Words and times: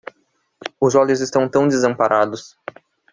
Os 0.79 0.95
olhos 0.95 1.21
estão 1.21 1.47
tão 1.47 1.67
desamparados 1.67 2.57